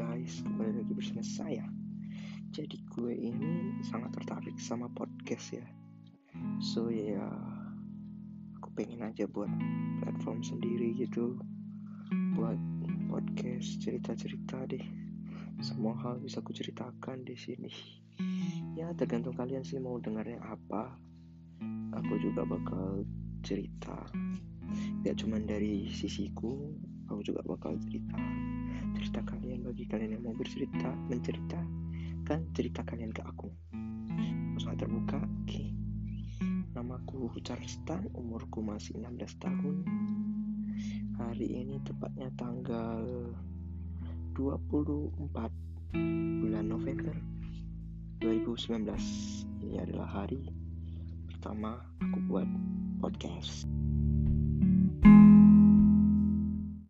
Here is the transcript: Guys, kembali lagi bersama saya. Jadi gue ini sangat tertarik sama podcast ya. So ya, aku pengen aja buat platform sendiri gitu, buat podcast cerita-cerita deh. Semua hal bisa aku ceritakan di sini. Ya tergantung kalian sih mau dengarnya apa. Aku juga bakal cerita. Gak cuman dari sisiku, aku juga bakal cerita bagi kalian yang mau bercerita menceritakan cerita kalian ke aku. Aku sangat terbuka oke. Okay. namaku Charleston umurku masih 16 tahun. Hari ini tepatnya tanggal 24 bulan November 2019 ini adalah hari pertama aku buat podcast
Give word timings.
Guys, 0.00 0.40
kembali 0.40 0.80
lagi 0.80 0.96
bersama 0.96 1.20
saya. 1.20 1.60
Jadi 2.56 2.80
gue 2.88 3.12
ini 3.12 3.84
sangat 3.84 4.16
tertarik 4.16 4.56
sama 4.56 4.88
podcast 4.96 5.52
ya. 5.52 5.66
So 6.56 6.88
ya, 6.88 7.20
aku 8.56 8.72
pengen 8.72 9.04
aja 9.04 9.28
buat 9.28 9.52
platform 10.00 10.40
sendiri 10.40 10.96
gitu, 10.96 11.36
buat 12.32 12.56
podcast 13.12 13.76
cerita-cerita 13.84 14.64
deh. 14.72 14.80
Semua 15.60 15.92
hal 16.00 16.16
bisa 16.24 16.40
aku 16.40 16.56
ceritakan 16.56 17.20
di 17.20 17.36
sini. 17.36 17.68
Ya 18.80 18.96
tergantung 18.96 19.36
kalian 19.36 19.68
sih 19.68 19.76
mau 19.84 20.00
dengarnya 20.00 20.40
apa. 20.40 20.96
Aku 22.00 22.16
juga 22.24 22.48
bakal 22.48 23.04
cerita. 23.44 24.00
Gak 25.04 25.20
cuman 25.20 25.44
dari 25.44 25.92
sisiku, 25.92 26.56
aku 27.04 27.20
juga 27.20 27.44
bakal 27.44 27.76
cerita 27.84 28.16
bagi 29.70 29.86
kalian 29.86 30.18
yang 30.18 30.26
mau 30.26 30.34
bercerita 30.34 30.90
menceritakan 31.06 32.40
cerita 32.50 32.82
kalian 32.82 33.14
ke 33.14 33.22
aku. 33.22 33.46
Aku 34.50 34.58
sangat 34.58 34.82
terbuka 34.82 35.22
oke. 35.22 35.46
Okay. 35.46 35.70
namaku 36.74 37.30
Charleston 37.46 38.10
umurku 38.18 38.66
masih 38.66 38.98
16 38.98 39.30
tahun. 39.38 39.86
Hari 41.22 41.46
ini 41.54 41.78
tepatnya 41.86 42.34
tanggal 42.34 43.30
24 44.34 45.38
bulan 46.42 46.66
November 46.66 47.14
2019 48.26 48.90
ini 49.62 49.78
adalah 49.78 50.26
hari 50.26 50.50
pertama 51.30 51.78
aku 52.02 52.18
buat 52.26 52.48
podcast 52.98 53.70